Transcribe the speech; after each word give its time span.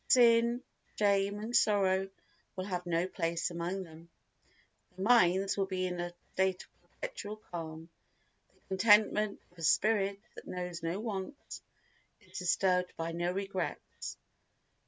Sin, 0.07 0.63
shame 0.97 1.37
and 1.37 1.55
sorrow 1.55 2.09
will 2.55 2.63
have 2.65 2.87
no 2.87 3.07
place 3.07 3.51
among 3.51 3.83
them. 3.83 4.09
Their 4.97 5.05
minds 5.05 5.55
will 5.57 5.67
be 5.67 5.85
in 5.85 5.99
a 5.99 6.11
state 6.33 6.63
of 6.63 6.81
perpetual 6.81 7.35
calm, 7.51 7.87
the 8.51 8.61
contentment 8.77 9.39
of 9.51 9.59
a 9.59 9.61
spirit 9.61 10.17
that 10.33 10.47
knows 10.47 10.81
no 10.81 10.99
wants, 10.99 11.61
is 12.19 12.39
disturbed 12.39 12.93
by 12.97 13.11
no 13.11 13.31
regrets. 13.31 14.17